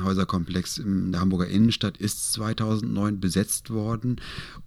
Häuserkomplex 0.03 0.79
in 0.79 1.11
der 1.11 1.21
Hamburger 1.21 1.49
Innenstadt 1.49 1.97
ist 1.97 2.33
2009 2.33 3.19
besetzt 3.19 3.71
worden 3.71 4.21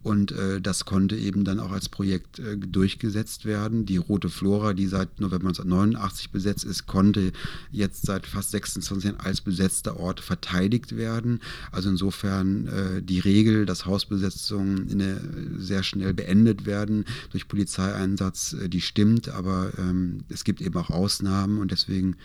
und 0.03 0.31
äh, 0.33 0.60
das 0.60 0.86
konnte 0.86 1.15
eben 1.15 1.45
dann 1.45 1.60
auch 1.60 1.71
als 1.71 1.88
Projekt 1.88 2.39
äh, 2.39 2.57
durchgesetzt 2.57 3.45
werden. 3.45 3.86
Die 3.86 3.98
Rote 3.98 4.29
Flora, 4.29 4.74
die 4.74 4.88
seit 4.88 5.21
November 5.21 5.50
1989 5.50 6.31
besetzt 6.31 6.65
ist, 6.65 6.88
konnte 6.88 7.31
jetzt 7.71 8.05
seit 8.05 8.27
fast 8.27 8.51
26 8.51 9.12
Jahren 9.12 9.19
als 9.19 9.41
besetzter 9.41 9.98
Ort 9.98 10.19
verteidigt 10.19 10.98
werden. 10.98 11.39
Also 11.71 11.89
insofern 11.89 12.67
äh, 12.67 13.01
die 13.01 13.19
Regel, 13.19 13.65
dass 13.65 13.86
Hausbesetzungen 13.86 14.89
eine, 14.91 15.21
sehr 15.57 15.83
schnell 15.83 16.13
beendet 16.13 16.65
werden 16.65 17.05
durch 17.31 17.48
Polizeieinsatz, 17.48 18.53
äh, 18.53 18.67
die 18.67 18.81
stimmt, 18.81 19.29
aber 19.29 19.71
ähm, 19.77 20.25
es 20.27 20.43
gibt 20.43 20.62
eben 20.62 20.75
auch 20.75 20.89
Ausnahmen 20.89 21.60
und 21.60 21.71
deswegen 21.71 22.17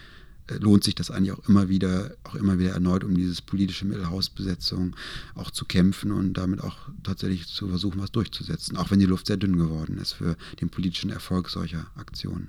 lohnt 0.49 0.85
sich 0.85 0.95
das 0.95 1.11
eigentlich 1.11 1.33
auch 1.33 1.49
immer 1.49 1.69
wieder, 1.69 2.13
auch 2.25 2.35
immer 2.35 2.59
wieder 2.59 2.73
erneut, 2.73 3.05
um 3.05 3.15
dieses 3.15 3.43
politische 3.43 3.85
Mittelhausbesetzung 3.85 4.95
auch 5.35 5.51
zu 5.51 5.65
kämpfen 5.65 6.13
und 6.13 6.35
damit 6.35 6.61
auch 6.61 6.77
tatsächlich 7.03 7.47
zu 7.47 7.69
versuchen, 7.69 8.01
was 8.01 8.13
durchzusetzen, 8.13 8.77
auch 8.77 8.91
wenn 8.91 9.01
die 9.01 9.07
Luft 9.07 9.27
sehr 9.27 9.37
dünn 9.37 9.57
geworden 9.57 9.99
ist 9.99 10.13
für 10.13 10.37
den 10.61 10.69
politischen 10.69 11.11
Erfolg 11.11 11.51
solcher 11.51 11.87
Aktionen. 11.97 12.49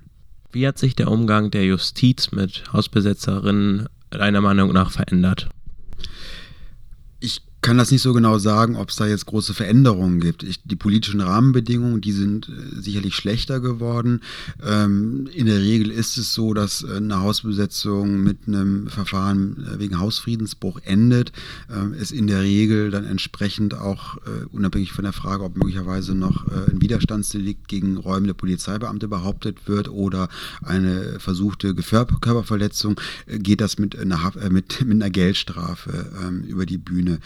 Wie 0.50 0.66
hat 0.66 0.78
sich 0.78 0.96
der 0.96 1.10
Umgang 1.10 1.50
der 1.50 1.64
Justiz 1.64 2.30
mit 2.30 2.72
Hausbesetzerinnen 2.72 3.88
deiner 4.10 4.40
Meinung 4.40 4.72
nach 4.72 4.90
verändert? 4.90 5.48
Ich 7.20 7.42
kann 7.60 7.78
das 7.78 7.90
nicht 7.90 8.02
so 8.02 8.12
genau 8.12 8.38
sagen, 8.38 8.76
ob 8.76 8.90
es 8.90 8.96
da 8.96 9.06
jetzt 9.06 9.26
große 9.26 9.54
Veränderungen 9.54 10.20
gibt. 10.20 10.42
Ich, 10.42 10.62
die 10.62 10.76
politischen 10.76 11.20
Rahmenbedingungen, 11.20 12.00
die 12.00 12.12
sind 12.12 12.48
äh, 12.48 12.80
sicherlich 12.80 13.16
schlechter 13.16 13.60
geworden. 13.60 14.20
Ähm, 14.64 15.28
in 15.34 15.46
der 15.46 15.60
Regel 15.60 15.90
ist 15.90 16.18
es 16.18 16.34
so, 16.34 16.54
dass 16.54 16.82
äh, 16.82 16.96
eine 16.96 17.20
Hausbesetzung 17.20 18.22
mit 18.22 18.46
einem 18.46 18.88
Verfahren 18.88 19.66
äh, 19.66 19.78
wegen 19.78 19.98
Hausfriedensbruch 19.98 20.80
endet. 20.84 21.32
Ähm, 21.70 21.94
es 21.98 22.12
in 22.12 22.26
der 22.26 22.42
Regel 22.42 22.90
dann 22.90 23.04
entsprechend 23.04 23.74
auch, 23.74 24.18
unabhängig 24.52 24.92
von 24.92 25.04
der 25.04 25.12
Frage, 25.12 25.44
ob 25.44 25.56
möglicherweise 25.56 26.14
noch 26.14 26.46
ein 26.46 26.80
Widerstandsdelikt 26.80 27.68
gegen 27.68 27.96
räumende 27.96 28.34
Polizeibeamte 28.34 29.08
behauptet 29.08 29.68
wird 29.68 29.88
oder 29.88 30.28
eine 30.62 31.18
versuchte 31.18 31.74
Körperverletzung, 31.74 33.00
äh, 33.26 33.38
geht 33.38 33.60
das 33.60 33.78
mit 33.78 33.98
einer, 33.98 34.32
mit, 34.50 34.80
mit 34.84 35.02
einer 35.02 35.10
Geldstrafe 35.10 36.10
ähm, 36.22 36.42
über 36.42 36.66
die 36.66 36.78
Bühne. 36.78 37.18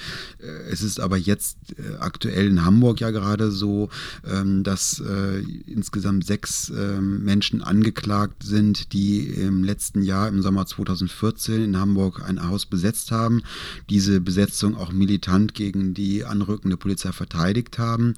Es 0.71 0.83
ist 0.83 1.01
aber 1.01 1.17
jetzt 1.17 1.59
äh, 1.79 1.97
aktuell 1.99 2.47
in 2.49 2.65
Hamburg 2.65 3.01
ja 3.01 3.11
gerade 3.11 3.51
so, 3.51 3.89
ähm, 4.27 4.63
dass 4.63 5.01
äh, 5.01 5.41
insgesamt 5.67 6.27
sechs 6.27 6.71
ähm, 6.71 7.25
Menschen 7.25 7.63
angeklagt 7.63 8.43
sind, 8.43 8.93
die 8.93 9.27
im 9.27 9.65
letzten 9.65 10.03
Jahr, 10.03 10.29
im 10.29 10.43
Sommer 10.43 10.67
2014 10.67 11.63
in 11.63 11.79
Hamburg 11.79 12.23
ein 12.27 12.47
Haus 12.49 12.67
besetzt 12.67 13.11
haben, 13.11 13.43
diese 13.91 14.21
Besetzung 14.21 14.77
auch 14.77 14.93
militant 14.93 15.55
gegen 15.55 15.95
die 15.95 16.25
anrückende 16.25 16.77
Polizei 16.77 17.13
verteidigt 17.13 17.79
haben. 17.79 18.15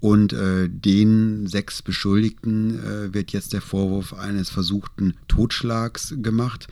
Und 0.00 0.32
äh, 0.32 0.68
den 0.68 1.46
sechs 1.46 1.82
Beschuldigten 1.82 2.78
äh, 2.78 3.14
wird 3.14 3.32
jetzt 3.32 3.52
der 3.52 3.62
Vorwurf 3.62 4.12
eines 4.12 4.50
versuchten 4.50 5.14
Totschlags 5.26 6.14
gemacht. 6.18 6.68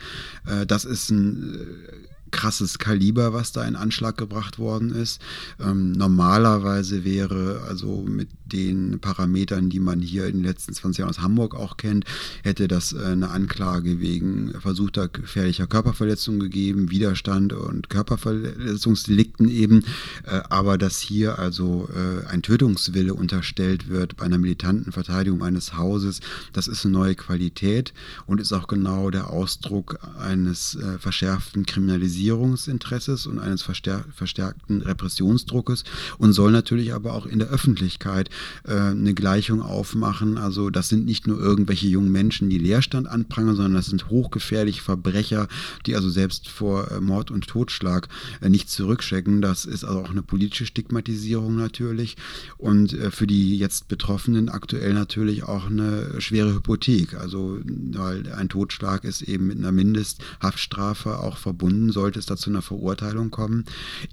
Äh, 0.46 0.66
das 0.66 0.84
ist 0.84 1.10
ein 1.10 1.54
äh, 1.54 2.13
krasses 2.34 2.78
Kaliber, 2.78 3.32
was 3.32 3.52
da 3.52 3.64
in 3.64 3.76
Anschlag 3.76 4.18
gebracht 4.18 4.58
worden 4.58 4.90
ist. 4.90 5.20
Ähm, 5.60 5.92
normalerweise 5.92 7.04
wäre 7.04 7.62
also 7.68 8.04
mit 8.06 8.28
den 8.44 8.98
Parametern, 9.00 9.70
die 9.70 9.78
man 9.78 10.00
hier 10.00 10.26
in 10.26 10.38
den 10.38 10.44
letzten 10.44 10.74
20 10.74 10.98
Jahren 10.98 11.10
aus 11.10 11.20
Hamburg 11.20 11.54
auch 11.54 11.76
kennt, 11.76 12.04
hätte 12.42 12.66
das 12.66 12.92
äh, 12.92 13.04
eine 13.04 13.30
Anklage 13.30 14.00
wegen 14.00 14.52
versuchter 14.60 15.08
gefährlicher 15.08 15.68
Körperverletzung 15.68 16.40
gegeben, 16.40 16.90
Widerstand 16.90 17.52
und 17.52 17.88
Körperverletzungsdelikten 17.88 19.48
eben. 19.48 19.84
Äh, 20.26 20.40
aber 20.50 20.76
dass 20.76 20.98
hier 20.98 21.38
also 21.38 21.88
äh, 21.94 22.26
ein 22.26 22.42
Tötungswille 22.42 23.14
unterstellt 23.14 23.88
wird 23.88 24.16
bei 24.16 24.24
einer 24.24 24.38
militanten 24.38 24.90
Verteidigung 24.90 25.42
eines 25.42 25.76
Hauses, 25.76 26.20
das 26.52 26.66
ist 26.66 26.84
eine 26.84 26.94
neue 26.94 27.14
Qualität 27.14 27.94
und 28.26 28.40
ist 28.40 28.52
auch 28.52 28.66
genau 28.66 29.10
der 29.10 29.30
Ausdruck 29.30 30.00
eines 30.18 30.74
äh, 30.74 30.98
verschärften 30.98 31.64
Kriminalisierungs 31.64 32.24
Polarisierungsinteresses 32.25 33.26
und 33.26 33.38
eines 33.38 33.62
verstärkten 33.62 34.83
Repressionsdruckes 34.83 35.85
und 36.19 36.33
soll 36.33 36.52
natürlich 36.52 36.95
aber 36.95 37.12
auch 37.14 37.26
in 37.26 37.38
der 37.38 37.49
Öffentlichkeit 37.49 38.31
äh, 38.66 38.75
eine 38.75 39.14
Gleichung 39.14 39.61
aufmachen. 39.62 40.38
Also 40.38 40.71
das 40.71 40.88
sind 40.88 41.04
nicht 41.04 41.26
nur 41.26 41.38
irgendwelche 41.38 41.87
jungen 41.87 42.12
Menschen, 42.12 42.49
die 42.49 42.59
Leerstand 42.59 43.07
anprangern, 43.07 43.57
sondern 43.57 43.75
das 43.75 43.87
sind 43.87 44.09
hochgefährliche 44.09 44.83
Verbrecher, 44.83 45.49
die 45.87 45.97
also 45.97 46.09
selbst 46.09 46.49
vor 46.49 46.90
äh, 46.90 47.00
Mord 47.00 47.31
und 47.31 47.47
Totschlag 47.47 48.09
äh, 48.40 48.49
nicht 48.49 48.71
zurückschrecken. 48.71 49.43
Das 49.43 49.64
ist 49.64 49.85
also 49.85 50.00
auch 50.00 50.11
eine 50.11 50.23
politische 50.23 50.66
Stigmatisierung 50.66 51.57
natürlich 51.57 52.16
und 52.57 52.93
äh, 52.95 53.11
für 53.11 53.26
die 53.26 53.59
jetzt 53.59 53.88
Betroffenen 53.88 54.49
aktuell 54.49 54.95
natürlich 54.95 55.45
auch 55.45 55.66
eine 55.66 56.21
schwere 56.21 56.54
Hypothek. 56.54 57.14
Also 57.14 57.59
weil 57.64 58.33
ein 58.33 58.49
Totschlag 58.49 59.04
ist 59.04 59.23
eben 59.23 59.47
mit 59.47 59.59
einer 59.59 59.73
Mindesthaftstrafe 59.73 61.19
auch 61.19 61.37
verbunden, 61.37 61.90
sollte 61.90 62.13
sollte 62.14 62.21
es 62.21 62.26
da 62.26 62.37
zu 62.37 62.50
einer 62.50 62.62
Verurteilung 62.62 63.30
kommen. 63.30 63.64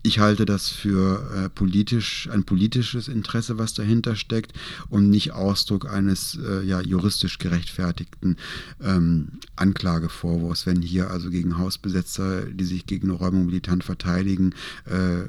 Ich 0.01 0.19
halte 0.19 0.45
das 0.45 0.69
für 0.69 1.29
äh, 1.35 1.49
politisch, 1.49 2.27
ein 2.31 2.43
politisches 2.43 3.07
Interesse, 3.07 3.57
was 3.57 3.73
dahinter 3.73 4.15
steckt 4.15 4.53
und 4.89 5.09
nicht 5.09 5.31
Ausdruck 5.31 5.87
eines 5.87 6.39
äh, 6.43 6.63
ja, 6.63 6.81
juristisch 6.81 7.37
gerechtfertigten 7.37 8.37
ähm, 8.81 9.39
Anklagevorwurfs, 9.55 10.65
wenn 10.65 10.81
hier 10.81 11.11
also 11.11 11.29
gegen 11.29 11.57
Hausbesetzer, 11.57 12.45
die 12.45 12.65
sich 12.65 12.85
gegen 12.85 13.09
eine 13.09 13.19
Räumung 13.19 13.45
militant 13.45 13.83
verteidigen, 13.83 14.55
äh, 14.85 15.25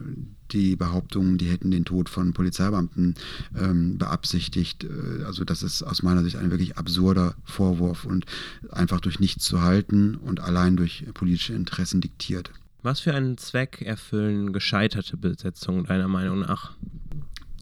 die 0.52 0.76
Behauptungen, 0.76 1.38
die 1.38 1.46
hätten 1.46 1.70
den 1.70 1.84
Tod 1.84 2.08
von 2.08 2.32
Polizeibeamten 2.32 3.14
ähm, 3.58 3.98
beabsichtigt. 3.98 4.84
Äh, 4.84 5.24
also 5.24 5.44
das 5.44 5.62
ist 5.62 5.82
aus 5.82 6.02
meiner 6.02 6.22
Sicht 6.22 6.36
ein 6.36 6.50
wirklich 6.50 6.76
absurder 6.76 7.34
Vorwurf 7.44 8.04
und 8.04 8.26
einfach 8.70 9.00
durch 9.00 9.20
nichts 9.20 9.44
zu 9.44 9.62
halten 9.62 10.14
und 10.14 10.40
allein 10.40 10.76
durch 10.76 11.04
politische 11.14 11.54
Interessen 11.54 12.00
diktiert. 12.00 12.50
Was 12.82 13.00
für 13.00 13.14
einen 13.14 13.38
Zweck 13.38 13.82
erfüllen 13.82 14.52
gescheiterte 14.52 15.16
Besetzungen 15.16 15.84
deiner 15.84 16.08
Meinung 16.08 16.40
nach? 16.40 16.72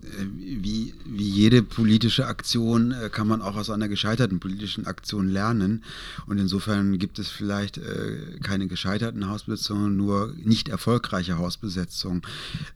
Äh, 0.03 0.27
wie, 0.35 0.95
wie 1.05 1.29
jede 1.29 1.63
politische 1.63 2.27
Aktion 2.27 2.93
äh, 2.93 3.11
kann 3.11 3.29
man 3.29 3.43
auch 3.43 3.57
aus 3.57 3.71
einer 3.71 3.89
gescheiterten 3.89 4.41
politischen 4.41 4.87
Aktion 4.87 5.29
lernen. 5.29 5.85
Und 6.27 6.39
insofern 6.39 6.99
gibt 6.99 7.19
es 7.19 7.29
vielleicht 7.29 7.79
äh, 7.79 8.39
keine 8.43 8.67
gescheiterten 8.67 9.29
Hausbesetzungen, 9.29 9.97
nur 9.97 10.35
nicht 10.43 10.69
erfolgreiche 10.69 11.39
Hausbesetzungen. 11.39 12.23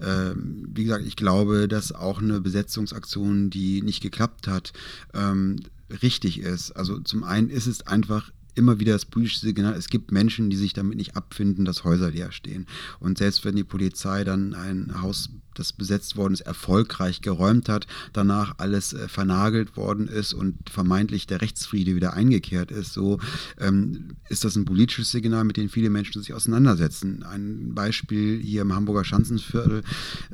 Ähm, 0.01 0.69
wie 0.75 0.85
gesagt, 0.85 1.07
ich 1.07 1.17
glaube, 1.17 1.69
dass 1.69 1.93
auch 1.93 2.21
eine 2.21 2.41
Besetzungsaktion, 2.41 3.51
die 3.51 3.83
nicht 3.83 4.03
geklappt 4.03 4.49
hat, 4.49 4.73
ähm, 5.15 5.57
richtig 6.03 6.41
ist. 6.41 6.73
Also 6.73 6.99
zum 7.01 7.25
einen 7.25 7.51
ist 7.51 7.67
es 7.67 7.87
einfach 7.87 8.31
immer 8.55 8.81
wieder 8.81 8.93
das 8.93 9.05
politische 9.05 9.41
Signal, 9.41 9.75
es 9.75 9.89
gibt 9.89 10.13
Menschen, 10.13 10.51
die 10.51 10.57
sich 10.57 10.73
damit 10.73 10.97
nicht 10.97 11.17
abfinden, 11.17 11.65
dass 11.65 11.85
Häuser 11.85 12.11
leer 12.11 12.33
stehen. 12.33 12.67
Und 13.01 13.19
selbst 13.19 13.45
wenn 13.45 13.57
die 13.57 13.65
Polizei 13.65 14.25
dann 14.25 14.55
ein 14.55 15.03
Haus 15.03 15.31
das 15.55 15.73
besetzt 15.73 16.17
worden 16.17 16.35
ist, 16.35 16.41
erfolgreich 16.43 17.21
geräumt 17.21 17.69
hat, 17.69 17.87
danach 18.13 18.55
alles 18.59 18.93
äh, 18.93 19.09
vernagelt 19.09 19.77
worden 19.77 20.09
ist 20.09 20.33
und 20.35 20.57
vermeintlich 20.69 21.27
der 21.27 21.41
Rechtsfriede 21.41 21.95
wieder 21.95 22.15
eingekehrt 22.15 22.71
ist, 22.71 22.93
so 22.93 23.19
ähm, 23.59 24.17
ist 24.29 24.45
das 24.45 24.57
ein 24.57 24.65
politisches 24.65 25.11
Signal, 25.11 25.45
mit 25.45 25.57
dem 25.57 25.69
viele 25.69 25.91
Menschen 25.91 26.23
sich 26.23 26.35
auseinandersetzen. 26.35 27.23
Ein 27.23 27.75
Beispiel 27.75 28.41
hier 28.41 28.63
im 28.63 28.75
Hamburger 28.75 29.05
Schanzenviertel 29.05 29.83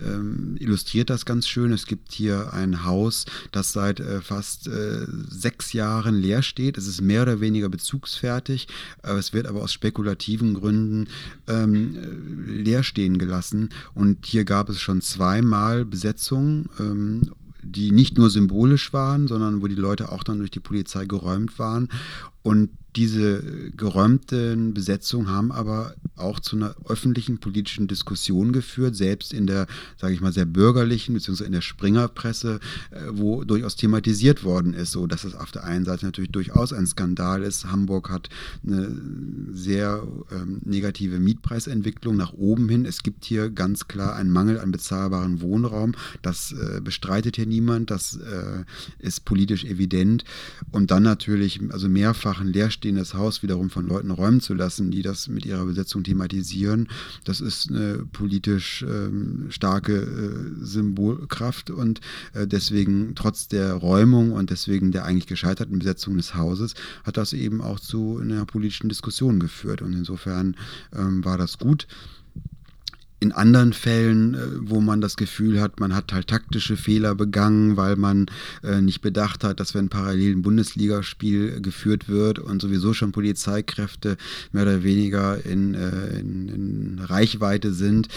ähm, 0.02 0.56
illustriert 0.58 1.10
das 1.10 1.24
ganz 1.24 1.46
schön. 1.46 1.72
Es 1.72 1.86
gibt 1.86 2.12
hier 2.12 2.52
ein 2.52 2.84
Haus, 2.84 3.26
das 3.52 3.72
seit 3.72 4.00
äh, 4.00 4.20
fast 4.20 4.68
äh, 4.68 5.06
sechs 5.28 5.72
Jahren 5.72 6.14
leer 6.14 6.42
steht. 6.42 6.78
Es 6.78 6.86
ist 6.86 7.00
mehr 7.00 7.22
oder 7.22 7.40
weniger 7.40 7.68
bezugsfertig, 7.68 8.68
es 9.02 9.32
wird 9.32 9.46
aber 9.46 9.62
aus 9.62 9.72
spekulativen 9.72 10.54
Gründen 10.54 11.08
ähm, 11.46 12.46
leer 12.46 12.82
stehen 12.82 13.18
gelassen. 13.18 13.70
Und 13.94 14.26
hier 14.26 14.44
gab 14.44 14.68
es 14.68 14.80
schon 14.80 15.00
zweimal 15.10 15.84
Besetzungen, 15.84 16.68
ähm, 16.78 17.22
die 17.62 17.92
nicht 17.92 18.16
nur 18.16 18.30
symbolisch 18.30 18.92
waren, 18.92 19.28
sondern 19.28 19.60
wo 19.62 19.66
die 19.66 19.74
Leute 19.74 20.12
auch 20.12 20.22
dann 20.22 20.38
durch 20.38 20.50
die 20.50 20.60
Polizei 20.60 21.04
geräumt 21.04 21.58
waren. 21.58 21.88
Und 22.42 22.70
diese 22.96 23.70
geräumten 23.76 24.74
Besetzungen 24.74 25.28
haben 25.28 25.52
aber 25.52 25.94
auch 26.16 26.40
zu 26.40 26.56
einer 26.56 26.74
öffentlichen 26.86 27.38
politischen 27.38 27.86
Diskussion 27.86 28.52
geführt, 28.52 28.96
selbst 28.96 29.32
in 29.32 29.46
der, 29.46 29.66
sage 29.96 30.14
ich 30.14 30.20
mal, 30.20 30.32
sehr 30.32 30.44
bürgerlichen, 30.44 31.14
beziehungsweise 31.14 31.46
in 31.46 31.52
der 31.52 31.60
Springerpresse, 31.60 32.58
äh, 32.90 33.00
wo 33.12 33.44
durchaus 33.44 33.76
thematisiert 33.76 34.44
worden 34.44 34.74
ist, 34.74 34.90
so 34.92 35.06
dass 35.06 35.24
es 35.24 35.34
auf 35.34 35.52
der 35.52 35.64
einen 35.64 35.84
Seite 35.84 36.04
natürlich 36.04 36.32
durchaus 36.32 36.72
ein 36.72 36.86
Skandal 36.86 37.42
ist. 37.42 37.66
Hamburg 37.70 38.10
hat 38.10 38.28
eine 38.66 38.90
sehr 39.52 40.02
ähm, 40.32 40.60
negative 40.64 41.20
Mietpreisentwicklung 41.20 42.16
nach 42.16 42.32
oben 42.32 42.68
hin. 42.68 42.84
Es 42.84 43.02
gibt 43.02 43.24
hier 43.24 43.50
ganz 43.50 43.86
klar 43.86 44.16
einen 44.16 44.30
Mangel 44.30 44.58
an 44.58 44.72
bezahlbaren 44.72 45.40
Wohnraum. 45.40 45.94
Das 46.22 46.52
äh, 46.52 46.80
bestreitet 46.80 47.36
hier 47.36 47.46
niemand. 47.46 47.90
Das 47.90 48.16
äh, 48.16 48.64
ist 48.98 49.24
politisch 49.24 49.64
evident. 49.64 50.24
Und 50.72 50.90
dann 50.90 51.04
natürlich, 51.04 51.60
also 51.70 51.88
mehrfachen 51.88 52.48
Leerstand 52.52 52.79
leerstehendes 52.80 53.14
Haus 53.14 53.42
wiederum 53.42 53.68
von 53.68 53.86
Leuten 53.86 54.10
räumen 54.10 54.40
zu 54.40 54.54
lassen, 54.54 54.90
die 54.90 55.02
das 55.02 55.28
mit 55.28 55.44
ihrer 55.44 55.66
Besetzung 55.66 56.02
thematisieren, 56.02 56.88
das 57.24 57.40
ist 57.40 57.70
eine 57.70 58.06
politisch 58.12 58.82
ähm, 58.82 59.46
starke 59.50 59.92
äh, 59.92 60.64
Symbolkraft 60.64 61.70
und 61.70 62.00
äh, 62.32 62.46
deswegen 62.46 63.14
trotz 63.14 63.48
der 63.48 63.74
Räumung 63.74 64.32
und 64.32 64.50
deswegen 64.50 64.92
der 64.92 65.04
eigentlich 65.04 65.26
gescheiterten 65.26 65.78
Besetzung 65.78 66.16
des 66.16 66.34
Hauses 66.34 66.74
hat 67.04 67.16
das 67.16 67.32
eben 67.34 67.60
auch 67.60 67.80
zu 67.80 68.18
einer 68.18 68.46
politischen 68.46 68.88
Diskussion 68.88 69.40
geführt. 69.40 69.82
Und 69.82 69.92
insofern 69.92 70.56
ähm, 70.96 71.24
war 71.24 71.36
das 71.36 71.58
gut 71.58 71.86
in 73.20 73.32
anderen 73.32 73.74
Fällen, 73.74 74.34
äh, 74.34 74.38
wo 74.62 74.80
man 74.80 75.02
das 75.02 75.16
Gefühl 75.16 75.60
hat, 75.60 75.78
man 75.78 75.94
hat 75.94 76.12
halt 76.12 76.26
taktische 76.26 76.76
Fehler 76.76 77.14
begangen, 77.14 77.76
weil 77.76 77.96
man 77.96 78.26
äh, 78.64 78.80
nicht 78.80 79.02
bedacht 79.02 79.44
hat, 79.44 79.60
dass 79.60 79.74
wenn 79.74 79.90
parallel 79.90 80.36
ein 80.36 80.42
Bundesligaspiel 80.42 81.60
geführt 81.60 82.08
wird 82.08 82.38
und 82.38 82.62
sowieso 82.62 82.94
schon 82.94 83.12
Polizeikräfte 83.12 84.16
mehr 84.52 84.62
oder 84.62 84.82
weniger 84.82 85.44
in, 85.44 85.74
äh, 85.74 86.18
in, 86.18 86.48
in 86.48 86.98
Reichweite 86.98 87.72
sind 87.72 88.08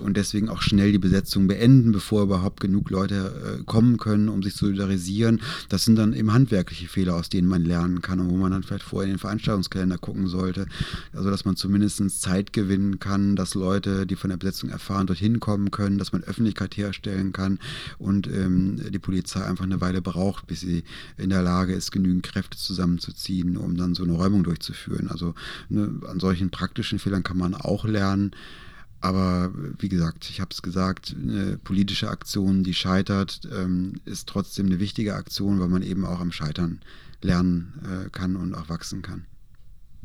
und 0.00 0.16
deswegen 0.16 0.48
auch 0.48 0.62
schnell 0.62 0.92
die 0.92 0.98
Besetzung 0.98 1.46
beenden, 1.46 1.92
bevor 1.92 2.22
überhaupt 2.22 2.60
genug 2.60 2.90
Leute 2.90 3.62
kommen 3.66 3.98
können, 3.98 4.28
um 4.28 4.42
sich 4.42 4.54
zu 4.54 4.66
solidarisieren. 4.66 5.40
Das 5.68 5.84
sind 5.84 5.96
dann 5.96 6.14
eben 6.14 6.32
handwerkliche 6.32 6.88
Fehler, 6.88 7.14
aus 7.16 7.28
denen 7.28 7.48
man 7.48 7.64
lernen 7.64 8.00
kann 8.00 8.20
und 8.20 8.30
wo 8.30 8.36
man 8.36 8.52
dann 8.52 8.62
vielleicht 8.62 8.84
vorher 8.84 9.08
in 9.08 9.14
den 9.14 9.20
Veranstaltungskalender 9.20 9.98
gucken 9.98 10.28
sollte. 10.28 10.66
Also 11.12 11.30
dass 11.30 11.44
man 11.44 11.56
zumindest 11.56 12.02
Zeit 12.20 12.52
gewinnen 12.52 12.98
kann, 12.98 13.36
dass 13.36 13.54
Leute, 13.54 14.06
die 14.06 14.16
von 14.16 14.30
der 14.30 14.38
Besetzung 14.46 14.70
erfahren, 14.70 15.08
dorthin 15.08 15.40
kommen 15.40 15.72
können, 15.72 15.98
dass 15.98 16.12
man 16.12 16.22
Öffentlichkeit 16.22 16.76
herstellen 16.76 17.32
kann 17.32 17.58
und 17.98 18.28
ähm, 18.28 18.80
die 18.92 18.98
Polizei 19.00 19.44
einfach 19.44 19.64
eine 19.64 19.80
Weile 19.80 20.00
braucht, 20.00 20.46
bis 20.46 20.60
sie 20.60 20.84
in 21.16 21.30
der 21.30 21.42
Lage 21.42 21.74
ist, 21.74 21.90
genügend 21.90 22.22
Kräfte 22.22 22.56
zusammenzuziehen, 22.56 23.56
um 23.56 23.76
dann 23.76 23.96
so 23.96 24.04
eine 24.04 24.12
Räumung 24.12 24.44
durchzuführen. 24.44 25.08
Also 25.08 25.34
ne, 25.68 26.00
an 26.08 26.20
solchen 26.20 26.50
praktischen 26.50 27.00
Fehlern 27.00 27.24
kann 27.24 27.38
man 27.38 27.54
auch 27.54 27.84
lernen. 27.84 28.30
Aber 29.00 29.52
wie 29.78 29.88
gesagt, 29.88 30.30
ich 30.30 30.40
habe 30.40 30.50
es 30.52 30.62
gesagt, 30.62 31.16
eine 31.20 31.58
politische 31.58 32.08
Aktion, 32.08 32.62
die 32.62 32.74
scheitert, 32.74 33.40
ähm, 33.52 33.94
ist 34.04 34.28
trotzdem 34.28 34.66
eine 34.66 34.78
wichtige 34.78 35.14
Aktion, 35.14 35.58
weil 35.58 35.68
man 35.68 35.82
eben 35.82 36.04
auch 36.04 36.20
am 36.20 36.30
Scheitern 36.30 36.80
lernen 37.20 37.74
äh, 37.84 38.10
kann 38.10 38.36
und 38.36 38.54
auch 38.54 38.68
wachsen 38.68 39.02
kann. 39.02 39.24